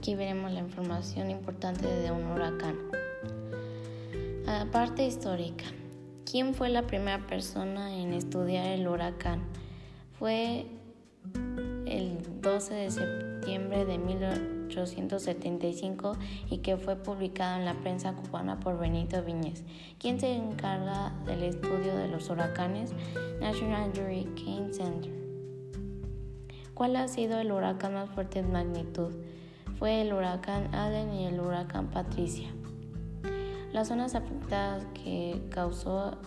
aquí 0.00 0.14
veremos 0.14 0.50
la 0.50 0.60
información 0.60 1.30
importante 1.30 1.86
de 1.86 2.10
un 2.10 2.24
huracán. 2.24 2.78
Parte 4.72 5.06
histórica. 5.06 5.66
¿Quién 6.24 6.54
fue 6.54 6.70
la 6.70 6.86
primera 6.86 7.26
persona 7.26 7.94
en 7.94 8.14
estudiar 8.14 8.68
el 8.68 8.88
huracán? 8.88 9.42
Fue 10.18 10.64
el 11.84 12.16
12 12.40 12.72
de 12.72 12.90
septiembre 12.90 13.84
de 13.84 13.98
1875 13.98 16.16
y 16.48 16.58
que 16.58 16.78
fue 16.78 16.96
publicado 16.96 17.58
en 17.58 17.66
la 17.66 17.74
prensa 17.74 18.14
cubana 18.14 18.58
por 18.58 18.78
Benito 18.78 19.22
Viñez. 19.22 19.64
¿Quién 19.98 20.18
se 20.18 20.32
encarga 20.32 21.12
del 21.26 21.42
estudio 21.42 21.94
de 21.94 22.08
los 22.08 22.30
huracanes? 22.30 22.94
National 23.38 23.90
Hurricane 23.90 24.72
Center. 24.72 25.12
¿Cuál 26.72 26.96
ha 26.96 27.06
sido 27.06 27.38
el 27.38 27.52
huracán 27.52 27.92
más 27.92 28.08
fuerte 28.08 28.38
en 28.38 28.50
magnitud? 28.50 29.12
Fue 29.80 30.02
el 30.02 30.12
huracán 30.12 30.74
Allen 30.74 31.14
y 31.14 31.24
el 31.24 31.40
huracán 31.40 31.86
Patricia. 31.86 32.50
Las 33.72 33.88
zonas 33.88 34.14
afectadas 34.14 34.84
que 34.92 35.40
causó 35.48 36.18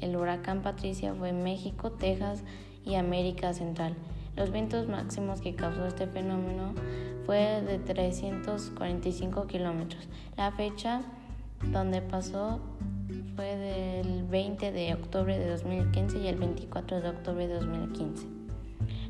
el 0.00 0.14
huracán 0.14 0.62
Patricia 0.62 1.12
fue 1.14 1.32
México, 1.32 1.90
Texas 1.90 2.44
y 2.84 2.94
América 2.94 3.52
Central. 3.54 3.96
Los 4.36 4.52
vientos 4.52 4.86
máximos 4.86 5.40
que 5.40 5.56
causó 5.56 5.84
este 5.84 6.06
fenómeno 6.06 6.74
fue 7.26 7.60
de 7.60 7.80
345 7.80 9.48
kilómetros. 9.48 10.08
La 10.36 10.52
fecha 10.52 11.02
donde 11.72 12.02
pasó 12.02 12.60
fue 13.34 13.56
del 13.56 14.22
20 14.28 14.70
de 14.70 14.94
octubre 14.94 15.36
de 15.36 15.50
2015 15.50 16.18
y 16.20 16.28
el 16.28 16.36
24 16.36 17.00
de 17.00 17.08
octubre 17.08 17.48
de 17.48 17.54
2015. 17.54 18.28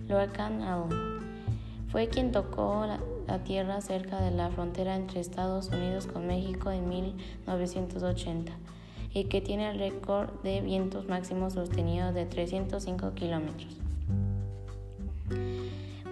El 0.08 0.14
huracán 0.14 0.62
Allen 0.62 1.14
fue 1.88 2.08
quien 2.08 2.32
tocó 2.32 2.86
la, 2.86 2.98
tierra 3.44 3.80
cerca 3.80 4.20
de 4.20 4.30
la 4.30 4.50
frontera 4.50 4.96
entre 4.96 5.20
Estados 5.20 5.68
Unidos 5.68 6.06
con 6.06 6.26
México 6.26 6.70
en 6.70 6.88
1980 6.88 8.52
y 9.12 9.24
que 9.24 9.40
tiene 9.40 9.70
el 9.70 9.78
récord 9.78 10.30
de 10.42 10.60
vientos 10.60 11.08
máximos 11.08 11.54
sostenidos 11.54 12.14
de 12.14 12.26
305 12.26 13.14
kilómetros. 13.14 13.76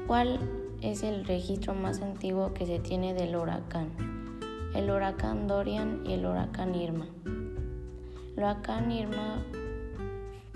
¿Cuál 0.06 0.40
es 0.80 1.02
el 1.02 1.24
registro 1.24 1.74
más 1.74 2.00
antiguo 2.00 2.54
que 2.54 2.66
se 2.66 2.78
tiene 2.78 3.14
del 3.14 3.36
huracán? 3.36 3.88
El 4.74 4.90
huracán 4.90 5.46
Dorian 5.48 6.02
y 6.06 6.12
el 6.12 6.26
huracán 6.26 6.74
Irma. 6.74 7.06
El 7.24 8.38
huracán 8.38 8.90
Irma 8.90 9.42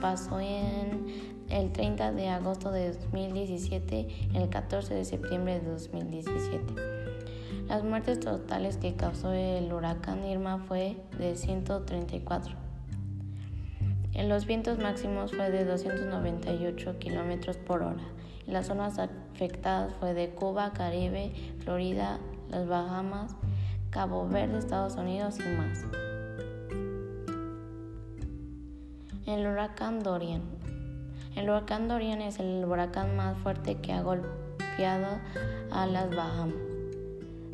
pasó 0.00 0.40
en 0.40 1.35
el 1.50 1.72
30 1.72 2.12
de 2.12 2.28
agosto 2.28 2.70
de 2.70 2.92
2017 2.92 4.08
y 4.32 4.36
el 4.36 4.48
14 4.48 4.94
de 4.94 5.04
septiembre 5.04 5.60
de 5.60 5.70
2017. 5.70 6.74
Las 7.68 7.82
muertes 7.82 8.20
totales 8.20 8.76
que 8.76 8.94
causó 8.94 9.32
el 9.32 9.72
huracán 9.72 10.24
Irma 10.24 10.58
fue 10.58 10.96
de 11.18 11.36
134. 11.36 12.54
En 14.14 14.28
los 14.28 14.46
vientos 14.46 14.78
máximos 14.78 15.34
fue 15.34 15.50
de 15.50 15.64
298 15.64 16.98
kilómetros 16.98 17.56
por 17.58 17.82
hora. 17.82 18.04
las 18.46 18.66
zonas 18.66 18.98
afectadas 18.98 19.92
fue 19.98 20.14
de 20.14 20.30
Cuba, 20.30 20.72
Caribe, 20.72 21.32
Florida, 21.58 22.20
las 22.48 22.66
Bahamas, 22.68 23.34
Cabo 23.90 24.28
Verde, 24.28 24.58
Estados 24.58 24.94
Unidos 24.94 25.38
y 25.40 25.48
más. 25.56 25.84
El 29.26 29.44
huracán 29.44 30.04
Dorian 30.04 30.55
el 31.36 31.48
huracán 31.50 31.86
Dorian 31.86 32.20
es 32.22 32.40
el 32.40 32.64
huracán 32.64 33.14
más 33.14 33.38
fuerte 33.38 33.76
que 33.76 33.92
ha 33.92 34.02
golpeado 34.02 35.20
a 35.70 35.86
las 35.86 36.16
Bahamas. 36.16 36.56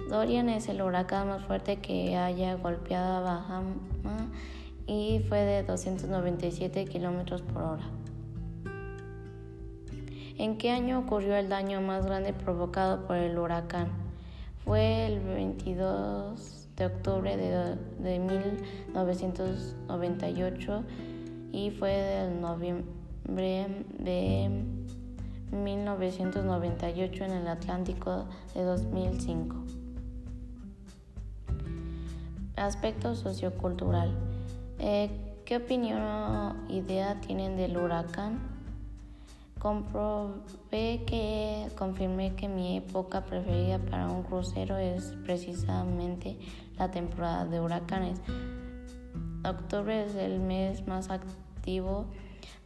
Dorian 0.09 0.49
es 0.49 0.69
el 0.69 0.81
huracán 0.83 1.27
más 1.29 1.45
fuerte 1.45 1.77
que 1.79 2.17
haya 2.17 2.55
golpeado 2.55 3.17
a 3.17 3.21
Bahamas 3.21 3.75
y 4.87 5.21
fue 5.29 5.41
de 5.41 5.65
297 5.65 6.85
kilómetros 6.85 7.43
por 7.43 7.63
hora. 7.63 7.83
¿En 10.39 10.57
qué 10.59 10.71
año 10.71 11.01
ocurrió 11.01 11.35
el 11.37 11.49
daño 11.49 11.81
más 11.81 12.07
grande 12.07 12.33
provocado 12.33 13.05
por 13.07 13.17
el 13.17 13.37
huracán? 13.37 13.89
Fue 14.65 15.07
el 15.07 15.19
22 15.21 16.69
de 16.77 16.87
octubre 16.87 17.37
de, 17.37 17.77
de 17.99 18.21
1998 18.21 20.85
y 21.53 21.71
fue 21.73 21.91
del 21.91 22.41
noviembre 22.41 23.02
de 23.25 24.51
1998 25.53 27.25
en 27.25 27.31
el 27.33 27.49
Atlántico 27.49 28.27
de 28.55 28.63
2005. 28.63 29.57
Aspecto 32.57 33.15
sociocultural. 33.15 34.17
Eh, 34.79 35.11
¿Qué 35.45 35.57
opinión 35.57 36.01
o 36.03 36.55
idea 36.69 37.21
tienen 37.21 37.57
del 37.57 37.77
huracán? 37.77 38.39
Comprobé 39.59 41.05
que 41.07 41.69
confirmé 41.77 42.35
que 42.35 42.49
mi 42.49 42.79
época 42.79 43.25
preferida 43.25 43.79
para 43.79 44.09
un 44.09 44.23
crucero 44.23 44.77
es 44.77 45.15
precisamente 45.25 46.39
la 46.79 46.91
temporada 46.91 47.45
de 47.45 47.61
huracanes. 47.61 48.21
Octubre 49.45 50.05
es 50.07 50.15
el 50.15 50.41
mes 50.41 50.87
más 50.87 51.11
activo 51.11 52.07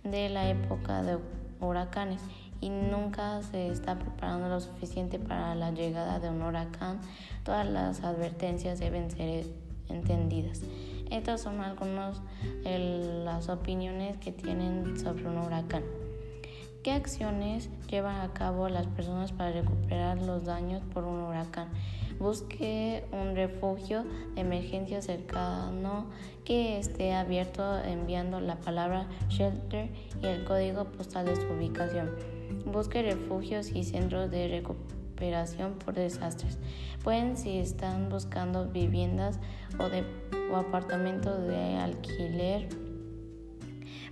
de 0.05 0.29
la 0.29 0.49
época 0.49 1.03
de 1.03 1.19
huracanes 1.61 2.21
y 2.61 2.71
nunca 2.71 3.43
se 3.43 3.69
está 3.69 3.99
preparando 3.99 4.49
lo 4.49 4.61
suficiente 4.61 5.19
para 5.19 5.55
la 5.55 5.71
llegada 5.71 6.19
de 6.21 6.31
un 6.31 6.43
huracán. 6.43 7.01
Todas 7.45 7.67
las 7.67 8.03
advertencias 8.03 8.79
deben 8.79 9.11
ser 9.11 9.47
entendidas. 9.89 10.63
Estas 11.11 11.43
son 11.43 11.61
algunas 11.61 12.21
de 12.65 13.23
las 13.25 13.49
opiniones 13.49 14.17
que 14.19 14.33
tienen 14.33 14.99
sobre 14.99 15.29
un 15.29 15.39
huracán. 15.39 15.85
¿Qué 16.83 16.93
acciones 16.93 17.69
llevan 17.89 18.21
a 18.21 18.33
cabo 18.33 18.69
las 18.69 18.87
personas 18.87 19.33
para 19.33 19.53
recuperar 19.53 20.23
los 20.23 20.45
daños 20.45 20.83
por 20.95 21.05
un 21.05 21.21
huracán? 21.21 21.69
Busque 22.19 23.05
un 23.13 23.37
refugio 23.37 24.05
de 24.35 24.41
emergencia 24.41 25.03
cercano 25.03 26.07
que 26.45 26.79
esté 26.79 27.15
abierto 27.15 27.79
enviando 27.85 28.41
la 28.41 28.57
palabra 28.57 29.07
shelter 29.29 29.91
y 30.23 30.27
el 30.27 30.45
código 30.45 30.85
postal 30.87 31.27
de 31.27 31.37
su 31.37 31.47
ubicación. 31.47 32.11
Busque 32.65 33.03
refugios 33.03 33.71
y 33.71 33.85
centros 33.85 34.31
de 34.31 34.49
recuperación 34.49 35.75
por 35.75 35.95
desastres. 35.95 36.59
Pueden 37.05 37.37
si 37.37 37.59
están 37.59 38.09
buscando 38.09 38.67
viviendas 38.67 39.39
o, 39.79 39.89
de, 39.89 40.05
o 40.51 40.57
apartamentos 40.57 41.47
de 41.47 41.77
alquiler 41.77 42.69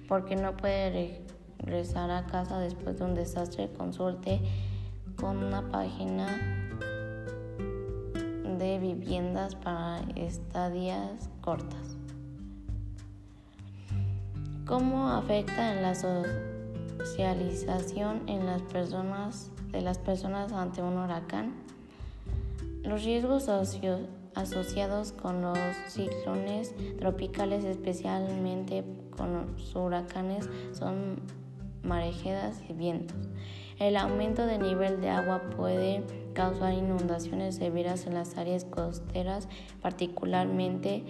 porque 0.08 0.36
no 0.36 0.56
puede 0.56 1.22
regresar 1.58 2.10
a 2.10 2.26
casa 2.26 2.58
después 2.58 2.98
de 2.98 3.04
un 3.04 3.14
desastre, 3.14 3.70
consulte 3.72 4.40
con 5.16 5.38
una 5.38 5.70
página 5.70 6.63
de 8.58 8.78
viviendas 8.78 9.54
para 9.54 10.00
estadías 10.16 11.30
cortas. 11.40 11.96
¿Cómo 14.66 15.08
afecta 15.08 15.72
en 15.74 15.82
la 15.82 15.94
socialización 15.94 18.28
en 18.28 18.44
las 18.46 18.62
personas 18.62 19.50
de 19.70 19.82
las 19.82 19.98
personas 19.98 20.50
ante 20.52 20.82
un 20.82 20.96
huracán? 20.96 21.52
Los 22.82 23.04
riesgos 23.04 23.48
asociados 24.34 25.12
con 25.12 25.42
los 25.42 25.58
ciclones 25.88 26.74
tropicales, 26.98 27.62
especialmente 27.64 28.82
con 29.16 29.52
los 29.52 29.76
huracanes, 29.76 30.48
son 30.72 31.20
marejadas 31.82 32.62
y 32.68 32.72
vientos. 32.72 33.16
El 33.78 33.96
aumento 33.96 34.46
del 34.46 34.62
nivel 34.62 35.00
de 35.00 35.10
agua 35.10 35.42
puede 35.56 36.02
causar 36.34 36.74
inundaciones 36.74 37.56
severas 37.56 38.06
en 38.06 38.14
las 38.14 38.36
áreas 38.36 38.64
costeras 38.64 39.48
particularmente 39.80 41.04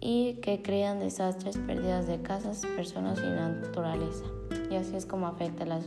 y 0.00 0.34
que 0.34 0.62
crean 0.62 0.98
desastres, 0.98 1.58
pérdidas 1.58 2.06
de 2.06 2.22
casas, 2.22 2.64
personas 2.74 3.18
y 3.18 3.26
naturaleza. 3.26 4.24
Y 4.70 4.76
así 4.76 4.96
es 4.96 5.04
como 5.04 5.26
afecta 5.26 5.66
la 5.66 5.80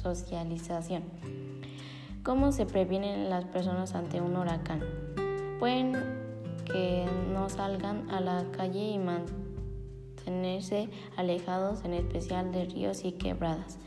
socialización. 0.00 1.02
¿Cómo 2.22 2.52
se 2.52 2.64
previenen 2.64 3.28
las 3.28 3.44
personas 3.46 3.94
ante 3.94 4.20
un 4.20 4.36
huracán? 4.36 4.82
Pueden 5.58 5.94
que 6.64 7.06
no 7.32 7.48
salgan 7.48 8.10
a 8.10 8.20
la 8.20 8.44
calle 8.52 8.90
y 8.90 8.98
mantenerse 8.98 10.88
alejados 11.16 11.84
en 11.84 11.94
especial 11.94 12.52
de 12.52 12.64
ríos 12.66 13.04
y 13.04 13.12
quebradas. 13.12 13.78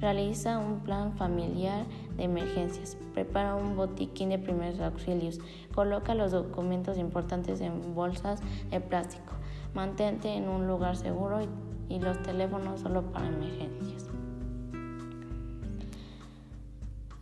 Realiza 0.00 0.58
un 0.58 0.80
plan 0.80 1.16
familiar 1.16 1.86
de 2.16 2.24
emergencias. 2.24 2.98
Prepara 3.14 3.54
un 3.54 3.76
botiquín 3.76 4.28
de 4.28 4.38
primeros 4.38 4.78
auxilios. 4.80 5.38
Coloca 5.74 6.14
los 6.14 6.32
documentos 6.32 6.98
importantes 6.98 7.62
en 7.62 7.94
bolsas 7.94 8.40
de 8.70 8.80
plástico. 8.80 9.32
Mantente 9.74 10.34
en 10.34 10.48
un 10.48 10.66
lugar 10.66 10.96
seguro 10.96 11.40
y, 11.88 11.98
los 11.98 12.22
teléfonos 12.22 12.80
solo 12.80 13.10
para 13.10 13.28
emergencias. 13.28 14.06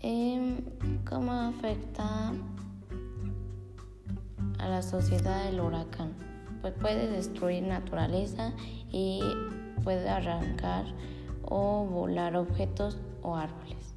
Em, 0.01 0.57
¿Cómo 1.09 1.33
afecta 1.33 2.33
a 4.59 4.69
la 4.69 4.83
sociedad 4.83 5.47
el 5.47 5.61
huracán? 5.61 6.13
Pues 6.61 6.75
puede 6.75 7.09
destruir 7.09 7.63
naturaleza 7.63 8.53
y 8.91 9.21
puede 9.85 10.09
arrancar 10.09 10.87
o 11.49 11.85
volar 11.85 12.37
objetos 12.37 12.99
o 13.23 13.37
árboles. 13.37 13.95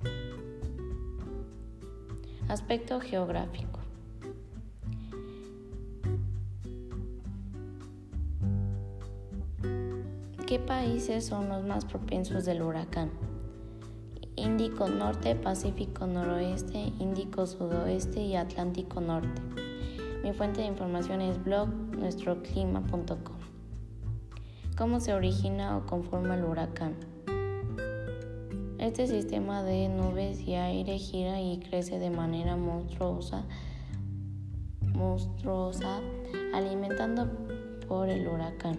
Aspecto 2.47 2.99
geográfico. 3.01 3.79
¿Qué 10.47 10.59
países 10.59 11.25
son 11.25 11.49
los 11.49 11.65
más 11.65 11.83
propensos 11.83 12.45
del 12.45 12.61
huracán? 12.61 13.11
Índico 14.38 14.88
Norte, 14.88 15.35
Pacífico 15.35 16.07
Noroeste, 16.07 16.94
Índico 16.99 17.45
Sudoeste 17.45 18.21
y 18.21 18.35
Atlántico 18.35 19.01
Norte. 19.01 19.41
Mi 20.23 20.31
fuente 20.31 20.61
de 20.61 20.67
información 20.67 21.21
es 21.21 21.44
blog 21.44 21.67
nuestroclima.com. 21.97 23.38
¿Cómo 24.77 24.99
se 24.99 25.13
origina 25.13 25.75
o 25.75 25.85
conforma 25.85 26.35
el 26.35 26.45
huracán? 26.45 27.17
Este 28.79 29.07
sistema 29.07 29.63
de 29.63 29.89
nubes 29.89 30.39
y 30.41 30.53
aire 30.53 31.00
gira 31.00 31.41
y 31.41 31.59
crece 31.59 31.97
de 31.97 32.12
manera 32.12 32.56
monstruosa, 32.56 33.44
monstruosa 34.94 36.00
alimentando 36.53 37.27
por 37.88 38.09
el 38.09 38.27
huracán. 38.27 38.77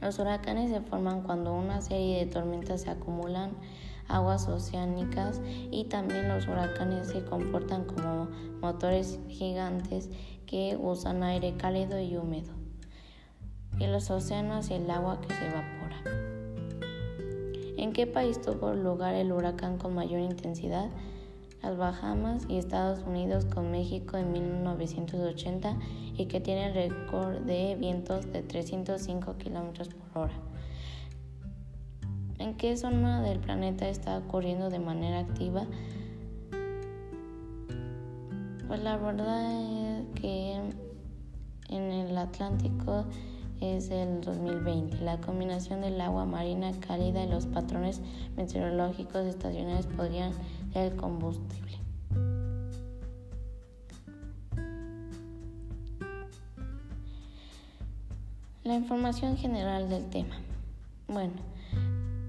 Los 0.00 0.18
huracanes 0.20 0.70
se 0.70 0.80
forman 0.80 1.22
cuando 1.22 1.54
una 1.54 1.80
serie 1.80 2.24
de 2.24 2.30
tormentas 2.30 2.82
se 2.82 2.90
acumulan 2.90 3.50
aguas 4.08 4.46
oceánicas 4.46 5.40
y 5.72 5.84
también 5.84 6.28
los 6.28 6.46
huracanes 6.46 7.08
se 7.08 7.24
comportan 7.24 7.84
como 7.84 8.28
motores 8.60 9.18
gigantes 9.28 10.08
que 10.46 10.78
usan 10.80 11.24
aire 11.24 11.56
cálido 11.56 11.98
y 11.98 12.16
húmedo 12.16 12.52
y 13.78 13.86
los 13.86 14.10
océanos 14.10 14.70
y 14.70 14.74
el 14.74 14.90
agua 14.90 15.20
que 15.20 15.34
se 15.34 15.46
evapora. 15.46 16.25
¿En 17.86 17.92
qué 17.92 18.04
país 18.08 18.40
tuvo 18.42 18.74
lugar 18.74 19.14
el 19.14 19.30
huracán 19.30 19.78
con 19.78 19.94
mayor 19.94 20.18
intensidad? 20.18 20.90
Las 21.62 21.76
Bahamas 21.76 22.44
y 22.48 22.58
Estados 22.58 23.04
Unidos 23.06 23.44
con 23.44 23.70
México 23.70 24.16
en 24.16 24.32
1980 24.32 25.76
y 26.16 26.26
que 26.26 26.40
tiene 26.40 26.72
récord 26.72 27.42
de 27.42 27.76
vientos 27.76 28.32
de 28.32 28.42
305 28.42 29.36
km 29.38 29.94
por 29.94 30.22
hora. 30.24 30.34
¿En 32.40 32.56
qué 32.56 32.76
zona 32.76 33.22
del 33.22 33.38
planeta 33.38 33.88
está 33.88 34.18
ocurriendo 34.18 34.68
de 34.68 34.80
manera 34.80 35.20
activa? 35.20 35.64
Pues 38.66 38.82
la 38.82 38.96
verdad 38.96 39.62
es 39.62 40.20
que 40.20 40.60
en 41.68 41.82
el 41.92 42.18
Atlántico 42.18 43.04
es 43.60 43.90
el 43.90 44.20
2020. 44.20 44.98
La 44.98 45.18
combinación 45.20 45.80
del 45.80 46.00
agua 46.00 46.24
marina 46.24 46.72
cálida 46.86 47.24
y 47.24 47.28
los 47.28 47.46
patrones 47.46 48.00
meteorológicos 48.36 49.26
estacionales 49.26 49.86
podrían 49.86 50.32
ser 50.72 50.92
el 50.92 50.96
combustible. 50.96 51.78
La 58.64 58.74
información 58.74 59.36
general 59.36 59.88
del 59.88 60.08
tema. 60.10 60.36
Bueno, 61.06 61.34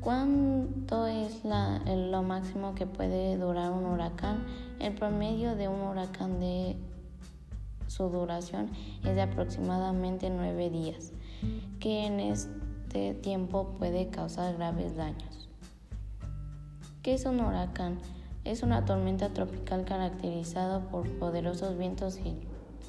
¿Cuánto 0.08 1.06
es 1.06 1.42
lo 1.44 2.24
máximo 2.24 2.74
que 2.76 2.86
puede 2.86 3.36
durar 3.36 3.74
un 3.74 3.84
huracán? 3.88 4.46
El 4.80 4.94
promedio 4.94 5.58
de 5.58 5.68
un 5.68 5.82
huracán 5.82 6.40
de 6.40 6.78
su 7.88 8.08
duración 8.08 8.70
es 9.04 9.16
de 9.16 9.22
aproximadamente 9.22 10.30
nueve 10.30 10.70
días, 10.70 11.12
que 11.80 12.06
en 12.06 12.20
este 12.20 13.14
tiempo 13.16 13.76
puede 13.78 14.10
causar 14.10 14.56
graves 14.56 14.96
daños. 14.96 15.50
¿Qué 17.02 17.14
es 17.14 17.26
un 17.26 17.40
huracán? 17.40 18.00
Es 18.44 18.64
una 18.64 18.86
tormenta 18.86 19.30
tropical 19.30 19.86
caracterizada 19.86 20.80
por 20.90 21.10
poderosos 21.20 21.78
vientos 21.78 22.20
y 22.24 22.36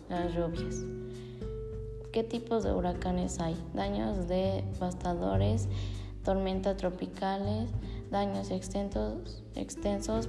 las 0.08 0.34
lluvias. 0.34 0.84
¿Qué 2.12 2.24
tipos 2.24 2.64
de 2.64 2.72
huracanes 2.72 3.38
hay? 3.40 3.56
Daños 3.74 4.28
devastadores 4.28 5.68
tormentas 6.28 6.76
tropicales, 6.76 7.70
daños 8.10 8.50
extensos, 8.50 9.40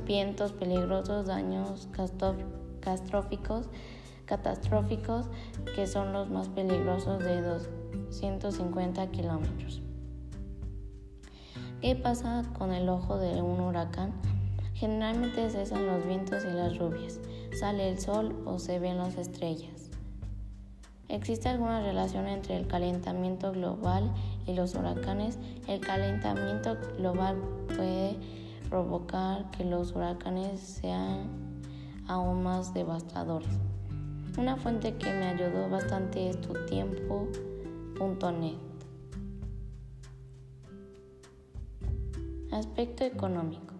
vientos 0.06 0.54
peligrosos, 0.54 1.28
daños 1.28 1.90
catastróficos, 1.92 3.66
catastróficos, 4.26 5.26
que 5.76 5.88
son 5.88 6.14
los 6.14 6.30
más 6.30 6.48
peligrosos 6.48 7.20
de 7.22 7.42
250 7.94 9.08
kilómetros. 9.12 9.82
¿Qué 11.82 11.96
pasa 11.96 12.44
con 12.58 12.74
el 12.74 12.90
ojo 12.90 13.18
de 13.18 13.42
un 13.42 13.60
huracán? 13.62 14.14
Generalmente 14.74 15.50
cesan 15.50 15.88
los 15.88 16.06
vientos 16.06 16.44
y 16.44 16.54
las 16.54 16.74
lluvias, 16.74 17.20
sale 17.58 17.90
el 17.90 18.00
sol 18.00 18.36
o 18.46 18.60
se 18.60 18.80
ven 18.80 18.98
las 18.98 19.18
estrellas. 19.18 19.90
¿Existe 21.10 21.50
alguna 21.50 21.82
relación 21.82 22.28
entre 22.28 22.56
el 22.56 22.68
calentamiento 22.68 23.52
global 23.52 24.14
y 24.46 24.54
los 24.54 24.76
huracanes? 24.76 25.40
El 25.68 25.80
calentamiento 25.80 26.78
global 26.98 27.38
puede 27.68 28.18
provocar 28.70 29.50
que 29.52 29.66
los 29.66 29.94
huracanes 29.94 30.60
sean 30.60 31.30
aún 32.08 32.44
más 32.44 32.74
devastadores. 32.74 33.50
Una 34.38 34.56
fuente 34.56 34.96
que 34.96 35.12
me 35.12 35.26
ayudó 35.26 35.68
bastante 35.70 36.30
es 36.30 36.38
Aspecto 42.52 43.04
económico. 43.04 43.74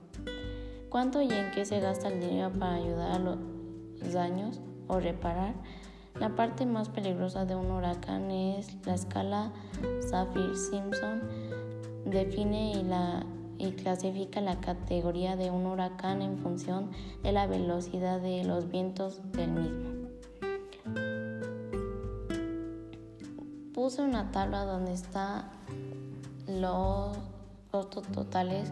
¿Cuánto 0.90 1.22
y 1.22 1.32
en 1.32 1.52
qué 1.52 1.66
se 1.66 1.80
gasta 1.80 2.10
el 2.10 2.20
dinero 2.20 2.52
para 2.52 2.76
ayudar 2.76 3.12
a 3.12 3.20
los 3.20 3.38
daños 4.12 4.60
o 4.88 5.00
reparar? 5.00 5.54
La 6.20 6.36
parte 6.36 6.66
más 6.66 6.90
peligrosa 6.90 7.46
de 7.46 7.56
un 7.56 7.72
huracán 7.72 8.30
es 8.30 8.76
la 8.86 8.96
escala 8.96 9.54
Saffir-Simpson. 10.02 11.22
Define 12.06 12.74
y 13.58 13.72
clasifica 13.72 14.42
la 14.42 14.60
categoría 14.60 15.36
de 15.36 15.52
un 15.52 15.66
huracán 15.66 16.22
en 16.22 16.38
función 16.40 16.92
de 17.24 17.32
la 17.32 17.48
velocidad 17.48 18.20
de 18.20 18.44
los 18.44 18.70
vientos 18.70 19.22
del 19.32 19.52
mismo. 19.52 19.89
Puse 23.90 24.04
una 24.04 24.30
tabla 24.32 24.66
donde 24.66 24.94
están 24.94 25.46
los 26.46 27.18
costos 27.72 28.06
totales 28.10 28.72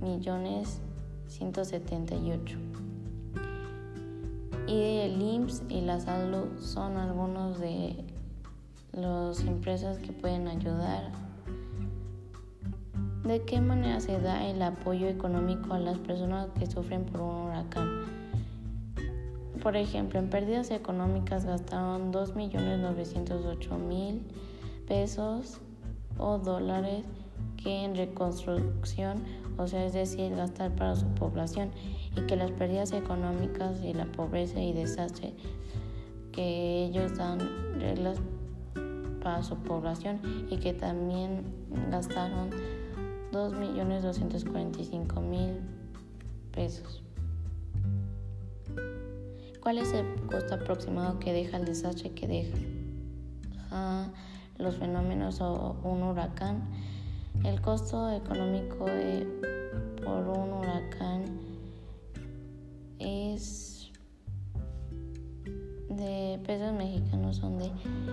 millones 0.00 0.80
178. 1.26 2.69
Y 4.70 5.00
el 5.00 5.20
IMSS 5.20 5.64
y 5.68 5.80
la 5.80 5.98
salud 5.98 6.46
son 6.60 6.96
algunos 6.96 7.58
de 7.58 7.96
las 8.92 9.40
empresas 9.40 9.98
que 9.98 10.12
pueden 10.12 10.46
ayudar. 10.46 11.10
¿De 13.24 13.42
qué 13.42 13.60
manera 13.60 13.98
se 13.98 14.20
da 14.20 14.46
el 14.46 14.62
apoyo 14.62 15.08
económico 15.08 15.74
a 15.74 15.80
las 15.80 15.98
personas 15.98 16.50
que 16.56 16.66
sufren 16.66 17.04
por 17.04 17.20
un 17.20 17.48
huracán? 17.48 18.04
Por 19.60 19.76
ejemplo, 19.76 20.20
en 20.20 20.30
pérdidas 20.30 20.70
económicas 20.70 21.44
gastaron 21.44 22.12
2.908.000 22.12 24.20
pesos 24.86 25.58
o 26.16 26.38
dólares 26.38 27.04
que 27.56 27.84
en 27.84 27.96
reconstrucción, 27.96 29.24
o 29.60 29.68
sea, 29.68 29.84
es 29.84 29.92
decir, 29.92 30.34
gastar 30.34 30.74
para 30.74 30.96
su 30.96 31.06
población, 31.08 31.70
y 32.16 32.22
que 32.22 32.36
las 32.36 32.50
pérdidas 32.52 32.92
económicas 32.92 33.82
y 33.82 33.92
la 33.92 34.06
pobreza 34.06 34.58
y 34.60 34.72
desastre 34.72 35.34
que 36.32 36.84
ellos 36.84 37.18
dan 37.18 37.40
reglas 37.78 38.16
para 39.22 39.42
su 39.42 39.56
población 39.56 40.18
y 40.48 40.56
que 40.56 40.72
también 40.72 41.44
gastaron 41.90 42.48
2.245.000 43.32 45.58
pesos. 46.52 47.02
¿Cuál 49.60 49.76
es 49.78 49.92
el 49.92 50.06
costo 50.26 50.54
aproximado 50.54 51.18
que 51.18 51.34
deja 51.34 51.58
el 51.58 51.66
desastre 51.66 52.12
que 52.12 52.26
deja 52.26 52.56
los 54.56 54.76
fenómenos 54.76 55.42
o 55.42 55.76
un 55.84 56.02
huracán? 56.02 56.62
El 57.44 57.60
costo 57.60 58.10
económico 58.10 58.86
por 60.04 60.28
un 60.28 60.52
huracán 60.52 61.24
es 62.98 63.90
de 65.88 66.40
pesos 66.46 66.72
mexicanos 66.74 67.36
son 67.36 67.58
de 67.58 67.72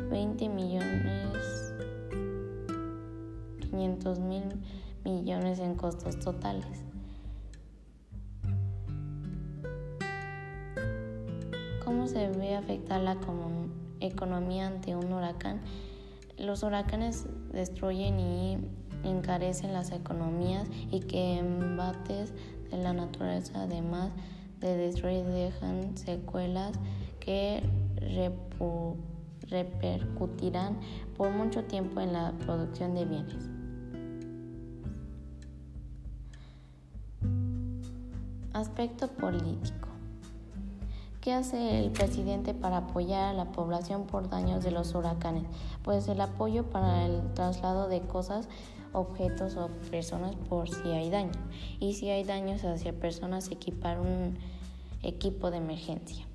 20 0.10 0.50
millones 0.50 1.74
500 3.70 4.20
mil 4.20 4.44
millones 5.06 5.60
en 5.60 5.76
costos 5.76 6.20
totales. 6.20 6.84
¿Cómo 11.86 12.08
se 12.08 12.30
ve 12.30 12.56
afectar 12.56 13.02
la 13.02 13.18
economía 14.00 14.68
ante 14.68 14.96
un 14.96 15.12
huracán? 15.14 15.62
Los 16.38 16.64
huracanes 16.64 17.28
destruyen 17.52 18.20
y 18.20 18.58
encarecen 19.04 19.74
las 19.74 19.92
economías 19.92 20.68
y 20.92 21.02
que 21.02 21.38
embates 21.38 22.34
de 22.70 22.78
la 22.78 22.94
naturaleza, 22.94 23.64
además 23.64 24.12
de 24.60 24.76
destruir, 24.76 25.26
dejan 25.26 25.98
secuelas 25.98 26.74
que 27.20 27.64
repercutirán 29.50 30.78
por 31.16 31.30
mucho 31.30 31.64
tiempo 31.64 32.02
en 32.02 32.14
la 32.14 32.34
producción 32.46 32.96
de 32.96 33.06
bienes. 33.06 33.50
Aspecto 38.54 39.08
político. 39.08 39.88
¿Qué 41.22 41.34
hace 41.34 41.84
el 41.84 41.92
presidente 41.92 42.54
para 42.54 42.78
apoyar 42.78 43.26
a 43.26 43.34
la 43.34 43.52
población 43.52 44.06
por 44.08 44.30
daños 44.30 44.64
de 44.64 44.72
los 44.72 44.96
huracanes? 44.96 45.44
Pues 45.84 46.08
el 46.08 46.22
apoyo 46.22 46.70
para 46.70 47.06
el 47.06 47.34
traslado 47.34 47.90
de 47.90 48.00
cosas, 48.00 48.48
objetos 48.94 49.56
o 49.58 49.70
personas 49.90 50.36
por 50.50 50.70
si 50.70 50.90
hay 50.90 51.10
daño. 51.10 51.32
Y 51.80 51.94
si 51.94 52.10
hay 52.10 52.24
daños 52.24 52.64
hacia 52.64 52.94
personas, 52.94 53.52
equipar 53.52 54.00
un 54.00 54.38
equipo 55.04 55.52
de 55.52 55.58
emergencia. 55.58 56.26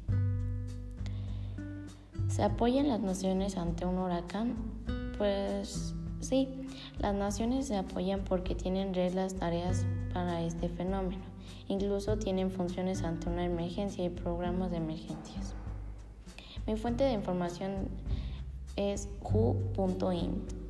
¿Se 2.29 2.43
apoyan 2.43 2.89
las 2.89 3.01
naciones 3.01 3.57
ante 3.59 3.85
un 3.85 3.99
huracán? 3.99 4.57
Pues 5.19 5.95
sí, 6.21 6.49
las 6.99 7.15
naciones 7.15 7.67
se 7.67 7.77
apoyan 7.77 8.25
porque 8.25 8.55
tienen 8.55 8.95
reglas, 8.95 9.35
tareas 9.35 9.85
para 10.15 10.43
este 10.43 10.69
fenómeno. 10.69 11.23
Incluso 11.69 12.19
tienen 12.19 12.51
funciones 12.51 13.03
ante 13.03 13.29
una 13.29 13.45
emergencia 13.45 14.05
y 14.05 14.09
programas 14.09 14.71
de 14.71 14.79
emergencias. 14.79 15.55
Mi 16.67 16.77
fuente 16.77 17.05
de 17.05 17.13
información 17.13 17.89
es 18.77 19.09
who.int. 19.23 20.62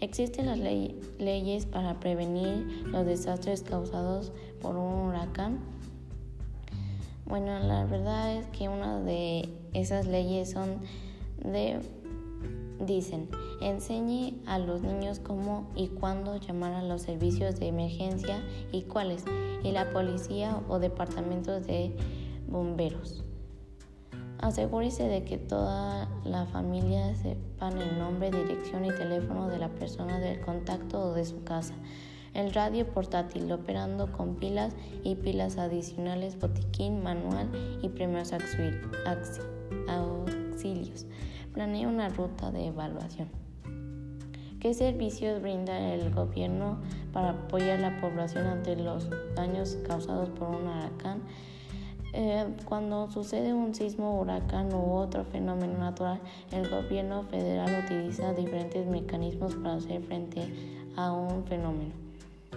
Existen 0.00 0.46
las 0.46 0.58
leyes 0.58 1.66
para 1.66 1.98
prevenir 2.00 2.84
los 2.86 3.06
desastres 3.06 3.62
causados 3.62 4.32
por 4.60 4.76
un 4.76 5.08
huracán. 5.08 5.60
Bueno, 7.24 7.58
la 7.58 7.84
verdad 7.86 8.36
es 8.36 8.46
que 8.48 8.68
una 8.68 9.00
de 9.00 9.48
esas 9.72 10.06
leyes 10.06 10.50
son 10.50 10.80
de 11.42 11.80
Dicen, 12.80 13.28
enseñe 13.62 14.34
a 14.44 14.58
los 14.58 14.82
niños 14.82 15.18
cómo 15.18 15.66
y 15.74 15.88
cuándo 15.88 16.36
llamar 16.36 16.74
a 16.74 16.82
los 16.82 17.02
servicios 17.02 17.58
de 17.58 17.68
emergencia 17.68 18.42
y 18.70 18.82
cuáles, 18.82 19.24
y 19.62 19.72
la 19.72 19.90
policía 19.92 20.60
o 20.68 20.78
departamentos 20.78 21.66
de 21.66 21.96
bomberos. 22.46 23.25
Asegúrese 24.38 25.08
de 25.08 25.24
que 25.24 25.38
toda 25.38 26.08
la 26.24 26.44
familia 26.46 27.14
sepan 27.14 27.78
el 27.80 27.98
nombre, 27.98 28.30
dirección 28.30 28.84
y 28.84 28.90
teléfono 28.90 29.48
de 29.48 29.58
la 29.58 29.70
persona 29.70 30.18
del 30.18 30.40
contacto 30.40 31.00
o 31.00 31.14
de 31.14 31.24
su 31.24 31.42
casa. 31.42 31.74
El 32.34 32.52
radio 32.52 32.86
portátil 32.86 33.50
operando 33.50 34.12
con 34.12 34.36
pilas 34.36 34.76
y 35.02 35.14
pilas 35.14 35.56
adicionales, 35.56 36.38
botiquín, 36.38 37.02
manual 37.02 37.48
y 37.80 37.88
premios 37.88 38.30
auxilios. 39.88 41.06
Planea 41.54 41.88
una 41.88 42.10
ruta 42.10 42.50
de 42.50 42.66
evaluación. 42.66 43.30
¿Qué 44.60 44.74
servicios 44.74 45.40
brinda 45.40 45.94
el 45.94 46.12
gobierno 46.12 46.78
para 47.12 47.30
apoyar 47.30 47.78
a 47.78 47.90
la 47.90 48.00
población 48.02 48.46
ante 48.46 48.76
los 48.76 49.08
daños 49.34 49.78
causados 49.86 50.28
por 50.28 50.48
un 50.48 50.66
huracán? 50.66 51.22
Eh, 52.18 52.46
cuando 52.64 53.10
sucede 53.10 53.52
un 53.52 53.74
sismo, 53.74 54.18
huracán 54.18 54.72
u 54.72 54.94
otro 54.94 55.22
fenómeno 55.26 55.76
natural, 55.76 56.18
el 56.50 56.66
gobierno 56.66 57.24
federal 57.24 57.84
utiliza 57.84 58.32
diferentes 58.32 58.86
mecanismos 58.86 59.54
para 59.56 59.74
hacer 59.74 60.00
frente 60.00 60.40
a 60.96 61.12
un 61.12 61.44
fenómeno 61.44 61.92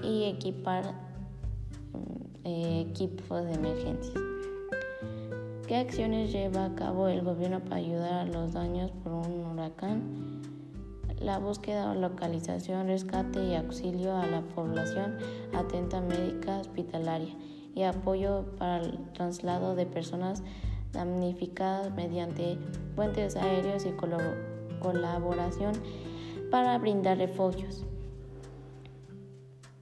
y 0.01 0.23
equipar 0.23 0.85
mm, 0.85 2.45
eh, 2.45 2.85
equipos 2.89 3.43
de 3.43 3.53
emergencias. 3.55 4.23
¿Qué 5.67 5.75
acciones 5.75 6.31
lleva 6.31 6.63
a 6.63 6.75
cabo 6.75 7.09
el 7.09 7.21
gobierno 7.21 7.59
para 7.59 7.75
ayudar 7.75 8.13
a 8.13 8.23
los 8.23 8.53
daños 8.53 8.91
por 9.03 9.11
un 9.11 9.45
huracán? 9.45 10.39
La 11.19 11.37
búsqueda, 11.37 11.93
localización, 11.95 12.87
rescate 12.87 13.43
y 13.43 13.55
auxilio 13.55 14.15
a 14.15 14.25
la 14.25 14.39
población 14.39 15.17
atenta 15.53 15.99
médica 15.99 16.59
hospitalaria 16.59 17.35
y 17.75 17.83
apoyo 17.83 18.45
para 18.57 18.77
el 18.77 18.97
traslado 19.13 19.75
de 19.75 19.85
personas 19.85 20.43
damnificadas 20.91 21.93
mediante 21.93 22.57
puentes 22.95 23.35
aéreos 23.35 23.85
y 23.85 23.91
colaboración 24.79 25.73
para 26.51 26.77
brindar 26.77 27.17
refugios. 27.17 27.85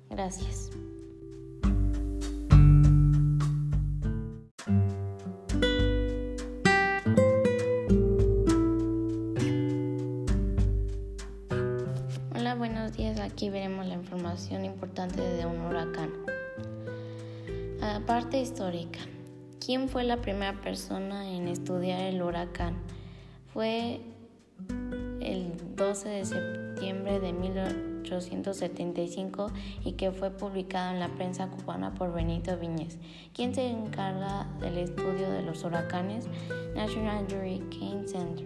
Gracias. 0.10 0.72
Aquí 13.38 13.52
veremos 13.52 13.86
la 13.86 13.94
información 13.94 14.66
importante 14.66 15.22
de 15.22 15.46
un 15.46 15.62
huracán. 15.62 16.27
Parte 18.06 18.40
histórica. 18.40 19.00
¿Quién 19.60 19.90
fue 19.90 20.04
la 20.04 20.18
primera 20.18 20.62
persona 20.62 21.28
en 21.30 21.48
estudiar 21.48 22.02
el 22.02 22.22
huracán? 22.22 22.76
Fue 23.54 24.02
el 25.20 25.54
12 25.76 26.10
de 26.10 26.26
septiembre 26.26 27.20
de 27.20 27.34
1875 27.34 29.48
y 29.84 29.94
que 29.94 30.12
fue 30.12 30.30
publicado 30.30 30.94
en 30.94 31.00
la 31.00 31.08
prensa 31.10 31.50
cubana 31.50 31.96
por 31.96 32.14
Benito 32.14 32.56
Viñez. 32.58 33.00
¿Quién 33.34 33.54
se 33.54 33.68
encarga 33.68 34.48
del 34.62 34.78
estudio 34.78 35.30
de 35.32 35.42
los 35.42 35.64
huracanes? 35.64 36.28
National 36.76 37.26
Hurricane 37.26 38.08
Center. 38.08 38.46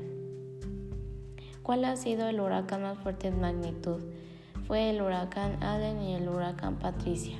¿Cuál 1.61 1.85
ha 1.85 1.97
sido 1.97 2.27
el 2.29 2.39
huracán 2.39 2.83
más 2.83 2.97
fuerte 2.97 3.27
en 3.27 3.41
magnitud? 3.41 4.01
fue 4.71 4.89
el 4.89 5.01
huracán 5.01 5.61
Allen 5.61 6.01
y 6.01 6.15
el 6.15 6.29
huracán 6.29 6.77
Patricia. 6.77 7.35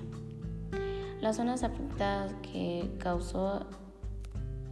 Las 1.22 1.36
zonas 1.36 1.64
afectadas 1.64 2.34
que 2.42 2.90
causó 2.98 3.68